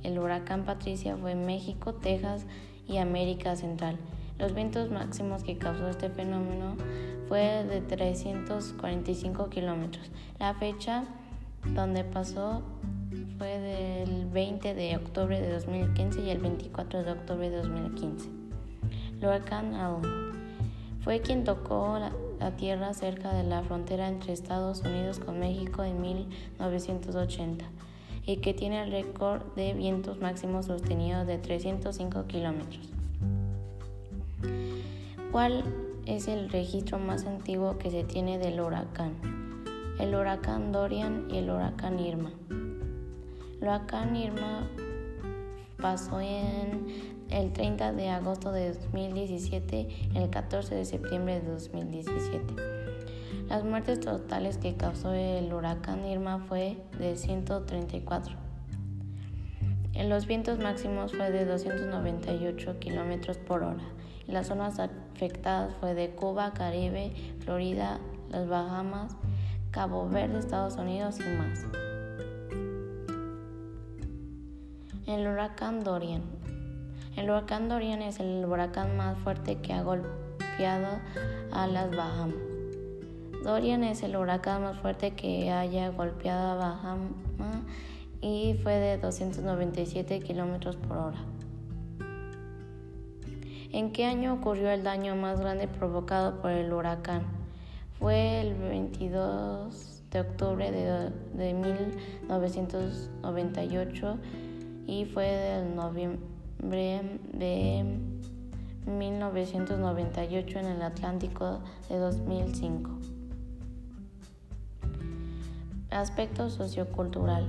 el 0.01 0.17
huracán 0.17 0.65
Patricia 0.65 1.15
fue 1.15 1.35
México, 1.35 1.93
Texas 1.93 2.47
y 2.87 2.97
América 2.97 3.55
Central. 3.55 3.97
Los 4.39 4.55
vientos 4.55 4.89
máximos 4.89 5.43
que 5.43 5.59
causó 5.59 5.87
este 5.89 6.09
fenómeno 6.09 6.75
fue 7.27 7.63
de 7.65 7.81
345 7.81 9.49
kilómetros. 9.49 10.09
La 10.39 10.55
fecha 10.55 11.03
donde 11.75 12.03
pasó 12.03 12.63
fue 13.37 13.59
del 13.59 14.25
20 14.25 14.73
de 14.73 14.95
octubre 14.95 15.39
de 15.39 15.51
2015 15.51 16.21
y 16.21 16.29
el 16.31 16.39
24 16.39 17.03
de 17.03 17.11
octubre 17.11 17.49
de 17.49 17.57
2015. 17.57 18.27
El 19.19 19.25
huracán 19.25 19.75
Allen 19.75 20.01
fue 21.01 21.21
quien 21.21 21.43
tocó 21.43 21.99
la, 21.99 22.11
tierra 22.57 22.93
cerca 22.93 23.33
de 23.33 23.43
la 23.43 23.63
frontera 23.63 24.07
entre 24.07 24.33
Estados 24.33 24.81
Unidos 24.81 25.19
con 25.19 25.39
México 25.39 25.83
en 25.83 26.01
1980 26.01 27.65
y 28.25 28.37
que 28.37 28.53
tiene 28.53 28.83
el 28.83 28.91
récord 28.91 29.41
de 29.55 29.73
vientos 29.73 30.19
máximos 30.19 30.67
sostenidos 30.67 31.27
de 31.27 31.37
305 31.37 32.27
kilómetros. 32.27 32.89
¿Cuál 35.31 35.63
es 36.05 36.27
el 36.27 36.49
registro 36.49 36.97
más 36.97 37.25
antiguo 37.25 37.77
que 37.77 37.91
se 37.91 38.03
tiene 38.03 38.39
del 38.39 38.59
huracán? 38.61 39.13
El 39.99 40.15
huracán 40.15 40.71
Dorian 40.71 41.27
y 41.29 41.37
el 41.37 41.49
huracán 41.49 41.99
Irma. 41.99 42.31
El 42.49 43.57
huracán 43.61 44.15
Irma 44.15 44.67
pasó 45.79 46.19
en 46.19 47.18
el 47.29 47.53
30 47.53 47.93
de 47.93 48.09
agosto 48.09 48.51
de 48.51 48.73
2017 48.73 49.87
y 50.13 50.17
el 50.17 50.29
14 50.29 50.75
de 50.75 50.85
septiembre 50.85 51.39
de 51.39 51.49
2017. 51.49 52.55
Las 53.47 53.63
muertes 53.63 53.99
totales 53.99 54.57
que 54.57 54.75
causó 54.75 55.13
el 55.13 55.51
huracán 55.53 56.05
Irma 56.05 56.39
fue 56.47 56.77
de 56.99 57.15
134. 57.15 58.35
En 59.93 60.07
los 60.07 60.27
vientos 60.27 60.59
máximos 60.59 61.13
fue 61.13 61.31
de 61.31 61.45
298 61.45 62.79
kilómetros 62.79 63.37
por 63.37 63.63
hora. 63.63 63.83
las 64.27 64.47
zonas 64.47 64.79
afectadas 64.79 65.73
fue 65.79 65.95
de 65.95 66.11
Cuba, 66.11 66.53
Caribe, 66.53 67.11
Florida, 67.39 67.99
las 68.29 68.47
Bahamas, 68.47 69.15
Cabo 69.71 70.07
Verde, 70.07 70.39
Estados 70.39 70.75
Unidos 70.75 71.17
y 71.19 71.23
más. 71.37 71.65
El 75.07 75.27
huracán 75.27 75.83
Dorian. 75.83 76.38
El 77.15 77.29
huracán 77.29 77.69
Dorian 77.69 78.01
es 78.01 78.19
el 78.19 78.45
huracán 78.45 78.95
más 78.95 79.17
fuerte 79.17 79.57
que 79.57 79.73
ha 79.73 79.83
golpeado 79.83 80.99
a 81.51 81.67
las 81.67 81.95
Bahamas. 81.95 82.35
Dorian 83.43 83.83
es 83.83 84.03
el 84.03 84.15
huracán 84.15 84.63
más 84.63 84.79
fuerte 84.79 85.11
que 85.11 85.51
haya 85.51 85.89
golpeado 85.89 86.51
a 86.51 86.55
Bahamas 86.55 87.11
y 88.21 88.55
fue 88.63 88.73
de 88.73 88.97
297 88.97 90.19
kilómetros 90.19 90.75
por 90.75 90.97
hora. 90.97 91.19
¿En 93.71 93.91
qué 93.91 94.05
año 94.05 94.33
ocurrió 94.33 94.71
el 94.71 94.83
daño 94.83 95.15
más 95.15 95.39
grande 95.39 95.67
provocado 95.67 96.41
por 96.41 96.49
el 96.51 96.73
huracán? 96.73 97.21
Fue 97.99 98.41
el 98.41 98.55
22 98.55 100.03
de 100.11 100.21
octubre 100.21 100.71
de, 100.71 101.11
de 101.33 101.53
1998 101.53 104.17
y 104.87 105.05
fue 105.05 105.25
del 105.25 105.75
noviembre 105.75 106.38
de 106.59 107.99
1998 108.85 110.59
en 110.59 110.65
el 110.65 110.81
Atlántico 110.81 111.59
de 111.89 111.97
2005. 111.97 112.91
Aspecto 115.91 116.49
sociocultural. 116.49 117.47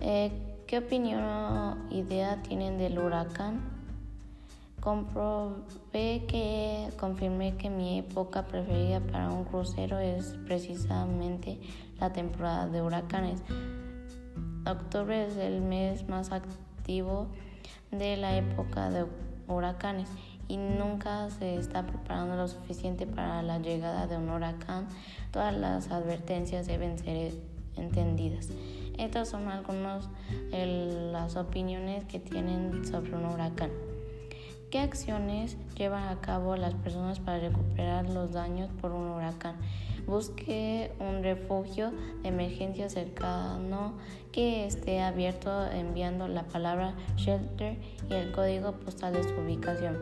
Eh, 0.00 0.30
¿Qué 0.66 0.78
opinión 0.78 1.22
o 1.22 1.76
idea 1.90 2.42
tienen 2.42 2.78
del 2.78 2.98
huracán? 2.98 3.60
Comprobé 4.80 6.24
que 6.26 6.88
confirmé 6.98 7.56
que 7.56 7.70
mi 7.70 7.98
época 7.98 8.46
preferida 8.46 9.00
para 9.00 9.30
un 9.30 9.44
crucero 9.44 9.98
es 9.98 10.34
precisamente 10.44 11.60
la 11.98 12.12
temporada 12.12 12.68
de 12.68 12.82
huracanes. 12.82 13.42
Octubre 14.68 15.26
es 15.26 15.36
el 15.36 15.60
mes 15.60 16.08
más 16.08 16.32
activo 16.32 17.28
de 17.90 18.16
la 18.16 18.36
época 18.36 18.90
de 18.90 19.06
huracanes 19.48 20.08
y 20.48 20.56
nunca 20.56 21.28
se 21.30 21.56
está 21.56 21.86
preparando 21.86 22.36
lo 22.36 22.48
suficiente 22.48 23.06
para 23.06 23.42
la 23.42 23.58
llegada 23.58 24.06
de 24.06 24.16
un 24.16 24.28
huracán. 24.28 24.86
Todas 25.30 25.54
las 25.54 25.90
advertencias 25.90 26.66
deben 26.66 26.98
ser 26.98 27.32
entendidas. 27.76 28.48
Estas 28.98 29.28
son 29.28 29.48
algunas 29.48 30.08
de 30.50 31.10
las 31.12 31.36
opiniones 31.36 32.04
que 32.04 32.18
tienen 32.18 32.84
sobre 32.86 33.14
un 33.14 33.26
huracán. 33.26 33.70
¿Qué 34.70 34.80
acciones 34.80 35.56
llevan 35.76 36.08
a 36.08 36.20
cabo 36.20 36.56
las 36.56 36.74
personas 36.74 37.20
para 37.20 37.38
recuperar 37.38 38.08
los 38.10 38.32
daños 38.32 38.70
por 38.80 38.92
un 38.92 39.08
huracán? 39.08 39.56
Busque 40.06 40.92
un 41.00 41.24
refugio 41.24 41.90
de 42.22 42.28
emergencia 42.28 42.88
cercano 42.88 43.94
que 44.30 44.64
esté 44.64 45.00
abierto 45.00 45.66
enviando 45.66 46.28
la 46.28 46.44
palabra 46.44 46.94
shelter 47.16 47.76
y 48.08 48.14
el 48.14 48.30
código 48.30 48.72
postal 48.72 49.14
de 49.14 49.24
su 49.24 49.34
ubicación. 49.34 49.98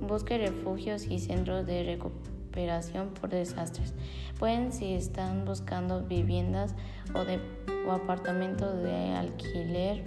Busque 0.00 0.38
refugios 0.38 1.06
y 1.06 1.20
centros 1.20 1.66
de 1.66 1.84
recuperación 1.84 3.10
por 3.10 3.30
desastres. 3.30 3.94
Pueden 4.40 4.72
si 4.72 4.94
están 4.94 5.44
buscando 5.44 6.02
viviendas 6.02 6.74
o, 7.14 7.24
de, 7.24 7.38
o 7.86 7.92
apartamentos 7.92 8.82
de 8.82 9.12
alquiler 9.12 10.04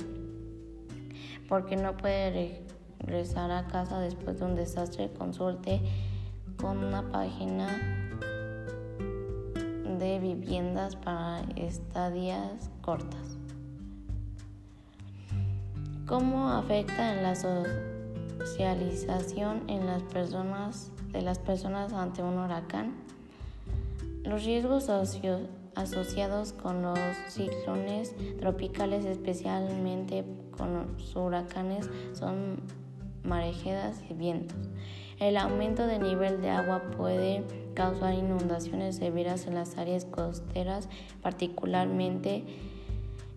porque 1.48 1.78
no 1.78 1.96
puede 1.96 2.66
regresar 3.00 3.52
a 3.52 3.68
casa 3.68 4.00
después 4.00 4.40
de 4.40 4.46
un 4.46 4.56
desastre, 4.56 5.12
consulte 5.14 5.82
con 6.58 6.84
una 6.84 7.10
página 7.12 7.97
de 10.00 10.20
viviendas 10.20 10.96
para 10.96 11.42
estadías 11.56 12.72
cortas. 12.82 13.38
¿Cómo 16.06 16.50
afecta 16.50 17.14
en 17.14 17.24
la 17.24 17.36
socialización 17.36 19.64
en 19.68 19.86
las 19.86 20.04
personas 20.04 20.92
de 21.12 21.22
las 21.22 21.40
personas 21.40 21.92
ante 21.94 22.24
un 22.24 22.38
huracán? 22.38 22.96
Los 24.24 24.46
riesgos 24.46 24.90
asociados 24.90 26.54
con 26.54 26.82
los 26.82 26.98
ciclones 27.30 28.16
tropicales, 28.40 29.04
especialmente 29.06 30.26
con 30.52 30.94
los 30.94 31.16
huracanes, 31.16 31.90
son 32.14 32.62
marejadas 33.24 34.02
y 34.10 34.14
vientos. 34.14 34.70
El 35.20 35.36
aumento 35.36 35.86
del 35.88 36.04
nivel 36.04 36.42
de 36.42 36.52
agua 36.52 36.84
puede 36.96 37.44
causar 37.78 38.16
inundaciones 38.16 38.96
severas 38.96 39.46
en 39.46 39.54
las 39.54 39.78
áreas 39.78 40.06
costeras, 40.06 40.90
particularmente 41.22 42.44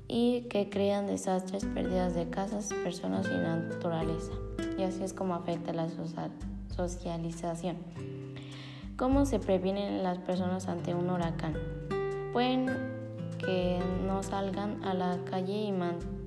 y 0.09 0.47
que 0.49 0.71
crean 0.71 1.07
desastres, 1.07 1.67
pérdidas 1.67 2.15
de 2.15 2.31
casas, 2.31 2.73
personas 2.83 3.27
y 3.31 3.37
naturaleza. 3.37 4.33
Y 4.79 4.83
así 4.85 5.03
es 5.03 5.13
como 5.13 5.35
afecta 5.35 5.75
la 5.75 5.89
socialización. 6.75 7.77
¿Cómo 8.97 9.27
se 9.27 9.41
previenen 9.41 10.03
las 10.03 10.17
personas 10.17 10.69
ante 10.69 10.95
un 10.95 11.11
huracán? 11.11 11.59
Pueden 12.33 12.67
que 13.45 13.79
no 14.07 14.23
salgan 14.23 14.83
a 14.85 14.95
la 14.95 15.19
calle 15.27 15.65
y 15.65 15.73
mantener 15.73 16.21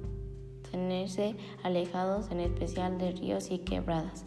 mantenerse 0.74 1.36
alejados 1.64 2.32
en 2.32 2.40
especial 2.40 2.98
de 2.98 3.12
ríos 3.12 3.52
y 3.52 3.60
quebradas. 3.60 4.26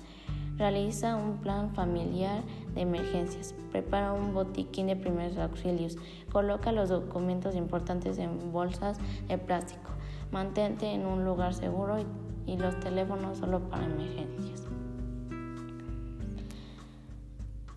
Realiza 0.56 1.16
un 1.16 1.38
plan 1.38 1.74
familiar 1.74 2.42
de 2.74 2.82
emergencias. 2.82 3.54
Prepara 3.70 4.12
un 4.12 4.32
botiquín 4.32 4.86
de 4.86 4.96
primeros 4.96 5.36
auxilios. 5.38 5.96
Coloca 6.32 6.72
los 6.72 6.88
documentos 6.88 7.54
importantes 7.54 8.18
en 8.18 8.52
bolsas 8.52 8.98
de 9.28 9.38
plástico. 9.38 9.90
Mantente 10.32 10.92
en 10.92 11.06
un 11.06 11.24
lugar 11.24 11.54
seguro 11.54 11.98
y, 12.46 12.56
los 12.56 12.78
teléfonos 12.80 13.38
solo 13.38 13.68
para 13.68 13.84
emergencias. 13.84 14.62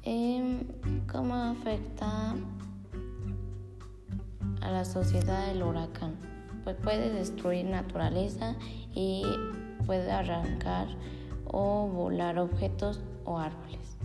Em, 0.04 0.60
¿Cómo 1.12 1.34
afecta 1.34 2.36
a 4.62 4.72
la 4.72 4.86
sociedad 4.86 5.50
el 5.52 5.64
huracán? 5.64 6.16
pues 6.64 6.76
puede 6.78 7.10
destruir 7.10 7.66
naturaleza 7.66 8.56
y 8.94 9.24
puede 9.86 10.12
arrancar 10.12 10.88
o 11.50 11.88
volar 11.88 12.40
objetos 12.40 13.02
o 13.26 13.38
árboles. 13.38 13.98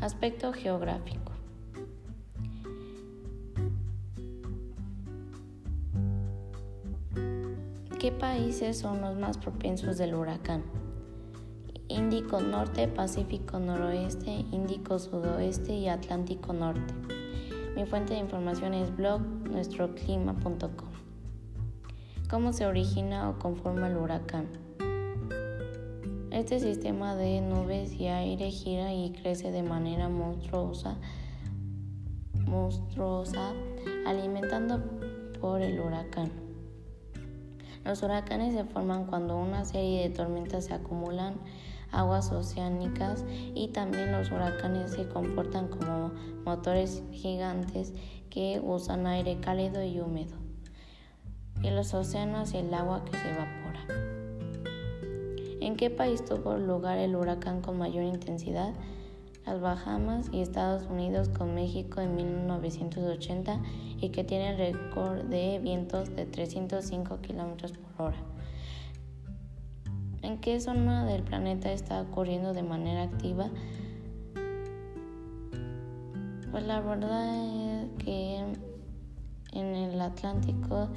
Aspecto 0.00 0.52
geográfico. 0.52 1.32
¿Qué 7.98 8.10
países 8.10 8.78
son 8.78 9.00
los 9.00 9.16
más 9.16 9.38
propensos 9.38 9.96
del 9.96 10.16
huracán? 10.16 10.64
Índico 11.86 12.40
Norte, 12.40 12.88
Pacífico 12.88 13.60
Noroeste, 13.60 14.44
Índico 14.50 14.98
Sudoeste 14.98 15.74
y 15.74 15.88
Atlántico 15.88 16.52
Norte. 16.52 16.94
Mi 17.76 17.86
fuente 17.86 18.14
de 18.14 18.20
información 18.20 18.74
es 18.74 18.94
blog 18.96 19.20
nuestroclima.com. 19.22 20.88
¿Cómo 22.28 22.52
se 22.52 22.66
origina 22.66 23.30
o 23.30 23.38
conforma 23.38 23.88
el 23.88 23.96
huracán? 23.96 24.48
Este 26.32 26.60
sistema 26.60 27.14
de 27.14 27.42
nubes 27.42 27.92
y 27.92 28.06
aire 28.06 28.50
gira 28.50 28.90
y 28.94 29.12
crece 29.12 29.52
de 29.52 29.62
manera 29.62 30.08
monstruosa, 30.08 30.96
monstruosa 32.46 33.52
alimentando 34.06 34.82
por 35.42 35.60
el 35.60 35.78
huracán. 35.78 36.32
Los 37.84 38.02
huracanes 38.02 38.54
se 38.54 38.64
forman 38.64 39.04
cuando 39.04 39.36
una 39.36 39.66
serie 39.66 40.08
de 40.08 40.14
tormentas 40.14 40.64
se 40.64 40.72
acumulan 40.72 41.34
aguas 41.90 42.32
oceánicas 42.32 43.26
y 43.54 43.68
también 43.68 44.10
los 44.10 44.30
huracanes 44.30 44.92
se 44.92 45.06
comportan 45.08 45.68
como 45.68 46.12
motores 46.46 47.02
gigantes 47.12 47.92
que 48.30 48.58
usan 48.64 49.06
aire 49.06 49.38
cálido 49.38 49.84
y 49.84 50.00
húmedo 50.00 50.38
y 51.62 51.68
los 51.68 51.92
océanos 51.92 52.54
y 52.54 52.56
el 52.56 52.72
agua 52.72 53.04
que 53.04 53.18
se 53.18 53.28
evapora. 53.28 54.11
¿En 55.62 55.76
qué 55.76 55.90
país 55.90 56.24
tuvo 56.24 56.56
lugar 56.56 56.98
el 56.98 57.14
huracán 57.14 57.60
con 57.60 57.78
mayor 57.78 58.02
intensidad? 58.02 58.74
Las 59.46 59.60
Bahamas 59.60 60.28
y 60.32 60.40
Estados 60.40 60.86
Unidos 60.90 61.28
con 61.28 61.54
México 61.54 62.00
en 62.00 62.16
1980 62.16 63.60
y 64.00 64.08
que 64.08 64.24
tiene 64.24 64.56
récord 64.56 65.22
de 65.26 65.60
vientos 65.62 66.16
de 66.16 66.26
305 66.26 67.18
km 67.22 67.78
por 67.78 68.06
hora. 68.06 68.16
¿En 70.22 70.40
qué 70.40 70.58
zona 70.58 71.06
del 71.06 71.22
planeta 71.22 71.70
está 71.70 72.02
ocurriendo 72.02 72.54
de 72.54 72.64
manera 72.64 73.04
activa? 73.04 73.48
Pues 76.50 76.66
la 76.66 76.80
verdad 76.80 77.36
es 77.36 78.04
que 78.04 78.44
en 79.52 79.74
el 79.76 80.00
Atlántico 80.00 80.88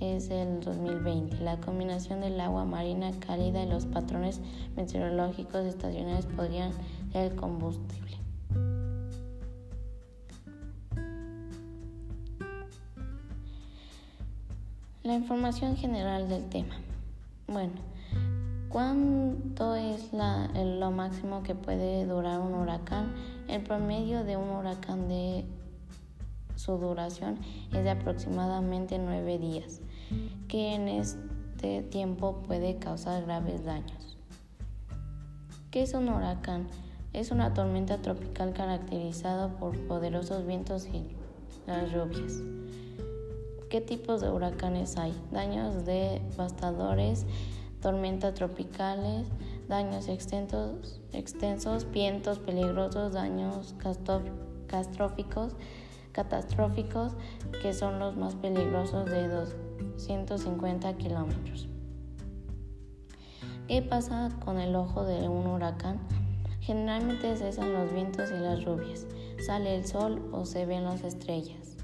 es 0.00 0.30
el 0.30 0.60
2020. 0.60 1.38
La 1.38 1.58
combinación 1.58 2.20
del 2.20 2.40
agua 2.40 2.64
marina 2.64 3.10
cálida 3.26 3.62
y 3.62 3.68
los 3.68 3.86
patrones 3.86 4.40
meteorológicos 4.76 5.64
estacionales 5.64 6.26
podrían 6.26 6.72
ser 7.12 7.32
el 7.32 7.36
combustible. 7.36 8.16
La 15.02 15.14
información 15.14 15.76
general 15.76 16.28
del 16.28 16.48
tema. 16.50 16.74
Bueno, 17.46 17.72
¿cuánto 18.68 19.74
es 19.74 20.10
lo 20.12 20.90
máximo 20.90 21.42
que 21.42 21.54
puede 21.54 22.04
durar 22.04 22.40
un 22.40 22.52
huracán? 22.52 23.14
El 23.48 23.62
promedio 23.62 24.24
de 24.24 24.36
un 24.36 24.50
huracán 24.50 25.08
de 25.08 25.46
su 26.56 26.76
duración 26.76 27.38
es 27.72 27.84
de 27.84 27.90
aproximadamente 27.90 28.98
nueve 28.98 29.38
días 29.38 29.80
que 30.48 30.74
en 30.74 30.88
este 30.88 31.82
tiempo 31.82 32.42
puede 32.46 32.78
causar 32.78 33.24
graves 33.24 33.64
daños. 33.64 34.16
¿Qué 35.70 35.82
es 35.82 35.94
un 35.94 36.08
huracán? 36.08 36.66
Es 37.12 37.30
una 37.30 37.52
tormenta 37.52 37.98
tropical 37.98 38.52
caracterizada 38.52 39.48
por 39.58 39.78
poderosos 39.86 40.46
vientos 40.46 40.86
y 40.86 41.04
las 41.66 41.92
lluvias. 41.92 42.42
¿Qué 43.68 43.82
tipos 43.82 44.22
de 44.22 44.30
huracanes 44.30 44.96
hay? 44.96 45.12
Daños 45.30 45.84
devastadores, 45.84 47.26
tormentas 47.82 48.34
tropicales, 48.34 49.26
daños 49.68 50.08
extensos, 50.08 51.90
vientos 51.92 52.38
peligrosos, 52.38 53.12
daños 53.12 53.74
catastróficos, 53.78 55.54
catastróficos, 56.12 57.12
que 57.60 57.74
son 57.74 57.98
los 57.98 58.16
más 58.16 58.34
peligrosos 58.36 59.04
de 59.04 59.28
250 59.98 60.96
kilómetros. 60.96 61.68
¿Qué 63.66 63.82
pasa 63.82 64.30
con 64.44 64.60
el 64.60 64.76
ojo 64.76 65.04
de 65.04 65.28
un 65.28 65.46
huracán? 65.46 65.98
Generalmente 66.60 67.36
cesan 67.36 67.72
los 67.72 67.92
vientos 67.92 68.30
y 68.30 68.38
las 68.38 68.60
lluvias, 68.60 69.06
sale 69.44 69.74
el 69.74 69.84
sol 69.84 70.22
o 70.32 70.44
se 70.44 70.66
ven 70.66 70.84
las 70.84 71.02
estrellas. 71.02 71.76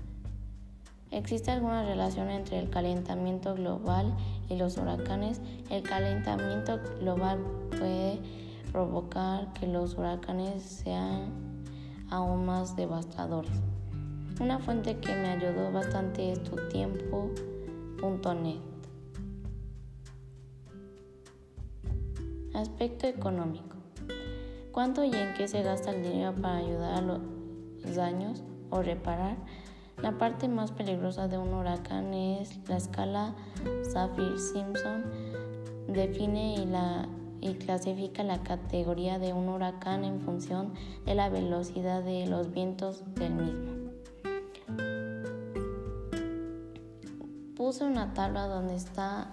¿Existe 1.10 1.50
alguna 1.50 1.84
relación 1.84 2.30
entre 2.30 2.58
el 2.58 2.70
calentamiento 2.70 3.54
global 3.54 4.14
y 4.48 4.56
los 4.56 4.76
huracanes? 4.76 5.40
El 5.70 5.82
calentamiento 5.82 6.78
global 7.00 7.40
puede 7.70 8.20
provocar 8.70 9.52
que 9.54 9.66
los 9.66 9.96
huracanes 9.98 10.62
sean 10.62 11.32
aún 12.10 12.46
más 12.46 12.76
devastadores. 12.76 13.52
Una 14.40 14.58
fuente 14.58 14.98
que 14.98 15.14
me 15.14 15.28
ayudó 15.28 15.70
bastante 15.72 16.32
es 16.32 16.42
Aspecto 22.52 23.06
económico. 23.06 23.76
¿Cuánto 24.72 25.04
y 25.04 25.14
en 25.14 25.32
qué 25.38 25.48
se 25.48 25.62
gasta 25.62 25.90
el 25.90 26.02
dinero 26.02 26.34
para 26.34 26.58
ayudar 26.58 26.94
a 26.94 27.00
los 27.00 27.20
daños 27.96 28.42
o 28.68 28.82
reparar? 28.82 29.36
La 30.02 30.18
parte 30.18 30.48
más 30.48 30.70
peligrosa 30.70 31.28
de 31.28 31.38
un 31.38 31.54
huracán 31.54 32.12
es 32.12 32.58
la 32.68 32.76
escala 32.76 33.34
Saffir-Simpson. 33.82 35.04
Define 35.88 36.56
y 37.40 37.54
clasifica 37.54 38.22
la 38.22 38.42
categoría 38.42 39.18
de 39.18 39.32
un 39.32 39.48
huracán 39.48 40.04
en 40.04 40.20
función 40.20 40.74
de 41.06 41.14
la 41.14 41.30
velocidad 41.30 42.02
de 42.02 42.26
los 42.26 42.52
vientos 42.52 43.02
del 43.14 43.34
mismo. 43.34 43.73
Puse 47.64 47.80
una 47.82 48.12
tabla 48.12 48.46
donde 48.46 48.74
están 48.74 49.32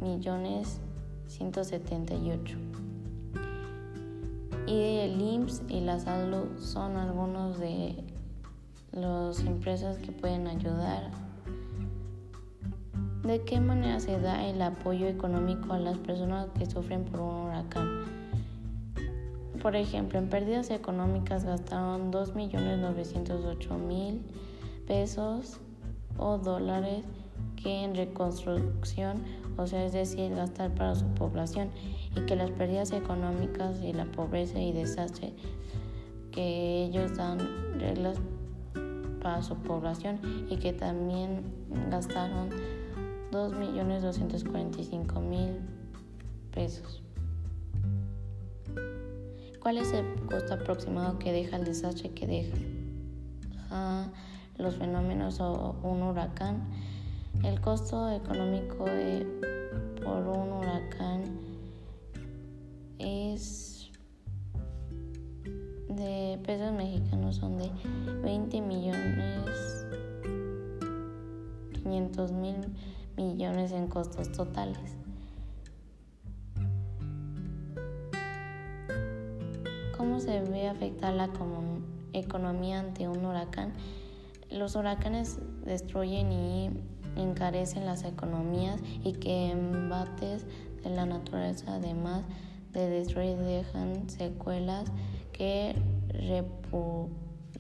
millones 0.00 0.80
178. 1.26 2.71
Y 4.72 5.00
el 5.00 5.20
IMSS 5.20 5.64
y 5.68 5.80
la 5.80 6.00
salud 6.00 6.58
son 6.58 6.96
algunos 6.96 7.58
de 7.58 7.94
las 8.92 9.40
empresas 9.40 9.98
que 9.98 10.12
pueden 10.12 10.46
ayudar. 10.46 11.10
¿De 13.22 13.44
qué 13.44 13.60
manera 13.60 14.00
se 14.00 14.18
da 14.18 14.46
el 14.46 14.62
apoyo 14.62 15.08
económico 15.08 15.74
a 15.74 15.78
las 15.78 15.98
personas 15.98 16.48
que 16.58 16.64
sufren 16.64 17.04
por 17.04 17.20
un 17.20 17.48
huracán? 17.48 18.04
Por 19.60 19.76
ejemplo, 19.76 20.18
en 20.18 20.30
pérdidas 20.30 20.70
económicas 20.70 21.44
gastaron 21.44 22.10
2.908.000 22.10 24.22
pesos 24.86 25.58
o 26.16 26.38
dólares 26.38 27.04
que 27.62 27.84
en 27.84 27.94
reconstrucción, 27.94 29.22
o 29.56 29.66
sea, 29.66 29.84
es 29.84 29.92
decir, 29.92 30.34
gastar 30.34 30.74
para 30.74 30.94
su 30.94 31.06
población, 31.14 31.70
y 32.16 32.20
que 32.26 32.36
las 32.36 32.50
pérdidas 32.50 32.92
económicas 32.92 33.82
y 33.82 33.92
la 33.92 34.06
pobreza 34.06 34.60
y 34.60 34.72
desastre 34.72 35.34
que 36.32 36.84
ellos 36.84 37.16
dan 37.16 37.38
reglas 37.78 38.18
para 39.22 39.42
su 39.42 39.56
población 39.56 40.18
y 40.50 40.56
que 40.56 40.72
también 40.72 41.44
gastaron 41.90 42.48
2.245.000 43.30 45.58
pesos. 46.50 47.02
¿Cuál 49.60 49.76
es 49.78 49.92
el 49.92 50.04
costo 50.26 50.54
aproximado 50.54 51.18
que 51.18 51.32
deja 51.32 51.56
el 51.56 51.64
desastre 51.64 52.10
que 52.10 52.26
deja 52.26 52.56
los 54.58 54.76
fenómenos 54.76 55.40
o 55.40 55.76
un 55.82 56.02
huracán? 56.02 56.68
El 57.42 57.60
costo 57.60 58.10
económico 58.10 58.84
por 60.04 60.26
un 60.28 60.52
huracán 60.52 61.24
es 62.98 63.90
de 65.88 66.38
pesos 66.44 66.72
mexicanos 66.72 67.36
son 67.36 67.58
de 67.58 67.70
20 68.22 68.60
millones 68.60 69.86
500 71.82 72.32
mil 72.32 72.56
millones 73.16 73.72
en 73.72 73.88
costos 73.88 74.32
totales. 74.32 74.96
¿Cómo 79.96 80.20
se 80.20 80.40
ve 80.40 80.68
afectar 80.68 81.12
la 81.14 81.30
economía 82.12 82.80
ante 82.80 83.08
un 83.08 83.24
huracán? 83.24 83.72
Los 84.50 84.74
huracanes 84.74 85.38
destruyen 85.64 86.32
y 86.32 86.70
encarecen 87.16 87.86
las 87.86 88.04
economías 88.04 88.80
y 89.04 89.12
que 89.12 89.50
embates 89.50 90.46
de 90.82 90.90
la 90.90 91.06
naturaleza 91.06 91.74
además 91.74 92.24
de 92.72 92.88
destruir 92.88 93.36
dejan 93.36 94.08
secuelas 94.08 94.90
que 95.32 95.74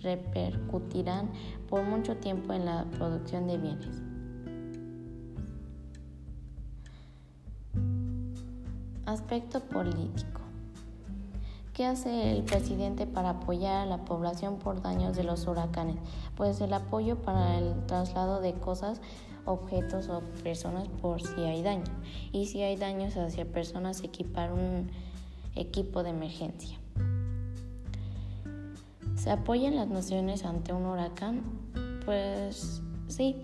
repercutirán 0.00 1.30
por 1.68 1.82
mucho 1.82 2.16
tiempo 2.16 2.52
en 2.52 2.64
la 2.64 2.84
producción 2.96 3.46
de 3.46 3.58
bienes. 3.58 4.02
Aspecto 9.06 9.60
político. 9.60 10.40
¿Qué 11.74 11.86
hace 11.86 12.32
el 12.32 12.44
presidente 12.44 13.06
para 13.06 13.30
apoyar 13.30 13.82
a 13.82 13.86
la 13.86 14.04
población 14.04 14.58
por 14.58 14.82
daños 14.82 15.16
de 15.16 15.24
los 15.24 15.46
huracanes? 15.46 15.96
Pues 16.36 16.60
el 16.60 16.72
apoyo 16.74 17.16
para 17.16 17.58
el 17.58 17.86
traslado 17.86 18.42
de 18.42 18.52
cosas, 18.54 19.00
objetos 19.44 20.08
o 20.08 20.20
personas 20.42 20.88
por 20.88 21.20
si 21.22 21.40
hay 21.42 21.62
daño. 21.62 21.84
Y 22.32 22.46
si 22.46 22.62
hay 22.62 22.76
daños 22.76 23.16
hacia 23.16 23.44
personas, 23.44 24.02
equipar 24.02 24.52
un 24.52 24.90
equipo 25.54 26.02
de 26.02 26.10
emergencia. 26.10 26.78
¿Se 29.16 29.30
apoyan 29.30 29.76
las 29.76 29.88
naciones 29.88 30.44
ante 30.44 30.72
un 30.72 30.86
huracán? 30.86 31.42
Pues 32.04 32.82
sí, 33.06 33.36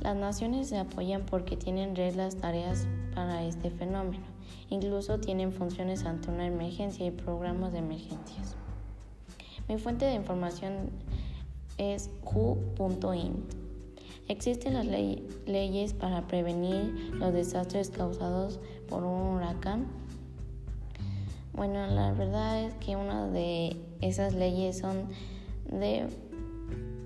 las 0.00 0.16
naciones 0.16 0.68
se 0.68 0.78
apoyan 0.78 1.26
porque 1.26 1.56
tienen 1.56 1.94
reglas, 1.94 2.36
tareas 2.36 2.86
para 3.14 3.44
este 3.44 3.70
fenómeno. 3.70 4.24
Incluso 4.70 5.18
tienen 5.20 5.52
funciones 5.52 6.04
ante 6.04 6.30
una 6.30 6.46
emergencia 6.46 7.06
y 7.06 7.10
programas 7.10 7.72
de 7.72 7.78
emergencias. 7.78 8.56
Mi 9.68 9.78
fuente 9.78 10.04
de 10.04 10.14
información 10.14 10.90
es 11.76 12.10
who.int. 12.24 13.65
Existen 14.28 14.74
las 14.74 14.86
leyes 14.86 15.92
para 15.92 16.26
prevenir 16.26 17.12
los 17.14 17.32
desastres 17.32 17.90
causados 17.90 18.60
por 18.88 19.04
un 19.04 19.36
huracán. 19.36 19.86
Bueno, 21.52 21.86
la 21.86 22.12
verdad 22.12 22.64
es 22.64 22.74
que 22.74 22.96
una 22.96 23.28
de 23.28 23.76
esas 24.00 24.34
leyes 24.34 24.78
son 24.78 25.06
de 25.70 26.08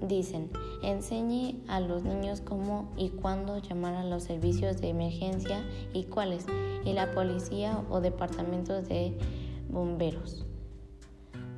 Dicen, 0.00 0.48
enseñe 0.82 1.56
a 1.68 1.78
los 1.78 2.04
niños 2.04 2.40
cómo 2.40 2.90
y 2.96 3.10
cuándo 3.10 3.58
llamar 3.58 3.94
a 3.94 4.04
los 4.04 4.22
servicios 4.22 4.80
de 4.80 4.88
emergencia 4.88 5.62
y 5.92 6.04
cuáles, 6.04 6.46
y 6.86 6.94
la 6.94 7.10
policía 7.10 7.84
o 7.90 8.00
departamentos 8.00 8.88
de 8.88 9.12
bomberos. 9.68 10.46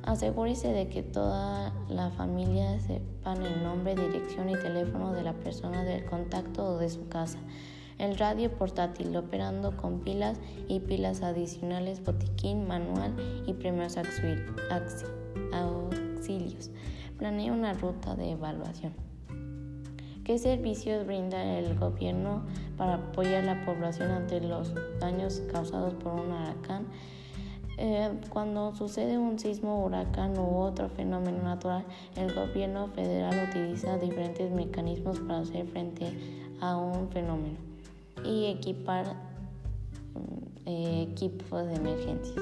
Asegúrese 0.03 0.73
de 0.73 0.89
que 0.89 1.01
toda 1.01 1.73
la 1.87 2.09
familia 2.11 2.77
sepan 2.81 3.41
el 3.41 3.63
nombre, 3.63 3.95
dirección 3.95 4.49
y 4.49 4.53
teléfono 4.53 5.13
de 5.13 5.23
la 5.23 5.31
persona 5.31 5.85
del 5.85 6.03
contacto 6.03 6.75
o 6.75 6.77
de 6.77 6.89
su 6.89 7.07
casa. 7.07 7.39
El 7.97 8.17
radio 8.17 8.51
portátil 8.51 9.15
operando 9.15 9.77
con 9.77 10.01
pilas 10.01 10.39
y 10.67 10.81
pilas 10.81 11.21
adicionales, 11.21 12.03
botiquín, 12.03 12.67
manual 12.67 13.15
y 13.47 13.53
primeros 13.53 13.95
auxilios. 13.95 14.41
Planea 17.17 17.53
una 17.53 17.73
ruta 17.73 18.15
de 18.15 18.31
evaluación. 18.31 18.93
¿Qué 20.25 20.37
servicios 20.37 21.05
brinda 21.05 21.59
el 21.59 21.79
gobierno 21.79 22.43
para 22.77 22.95
apoyar 22.95 23.43
a 23.43 23.55
la 23.55 23.65
población 23.65 24.11
ante 24.11 24.41
los 24.41 24.73
daños 24.99 25.41
causados 25.51 25.93
por 25.93 26.13
un 26.13 26.31
huracán? 26.31 26.87
Eh, 27.77 28.11
cuando 28.29 28.75
sucede 28.75 29.17
un 29.17 29.39
sismo, 29.39 29.83
huracán 29.83 30.37
u 30.37 30.57
otro 30.57 30.89
fenómeno 30.89 31.41
natural, 31.41 31.83
el 32.15 32.33
gobierno 32.33 32.87
federal 32.89 33.49
utiliza 33.49 33.97
diferentes 33.97 34.51
mecanismos 34.51 35.19
para 35.19 35.39
hacer 35.39 35.65
frente 35.67 36.11
a 36.61 36.77
un 36.77 37.09
fenómeno 37.09 37.57
y 38.23 38.45
equipar 38.45 39.15
mm, 40.13 40.67
eh, 40.67 41.07
equipos 41.11 41.65
de 41.65 41.75
emergencias. 41.75 42.35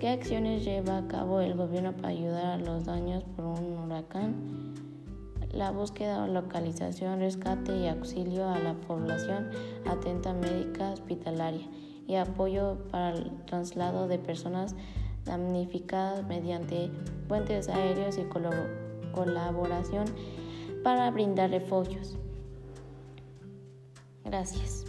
¿Qué 0.00 0.08
acciones 0.08 0.64
lleva 0.64 0.98
a 0.98 1.08
cabo 1.08 1.40
el 1.40 1.54
gobierno 1.54 1.92
para 1.92 2.08
ayudar 2.08 2.46
a 2.46 2.58
los 2.58 2.84
daños 2.84 3.22
por 3.36 3.44
un 3.44 3.78
huracán? 3.78 4.74
La 5.52 5.70
búsqueda, 5.70 6.26
localización, 6.26 7.20
rescate 7.20 7.76
y 7.76 7.86
auxilio 7.86 8.48
a 8.48 8.58
la 8.58 8.74
población 8.74 9.50
atenta 9.86 10.32
médica 10.32 10.90
hospitalaria 10.90 11.68
y 12.06 12.16
apoyo 12.16 12.78
para 12.90 13.10
el 13.10 13.30
traslado 13.46 14.08
de 14.08 14.18
personas 14.18 14.74
damnificadas 15.24 16.26
mediante 16.26 16.90
puentes 17.28 17.68
aéreos 17.68 18.18
y 18.18 18.24
colaboración 19.12 20.04
para 20.82 21.10
brindar 21.10 21.50
refugios. 21.50 22.18
Gracias. 24.24 24.84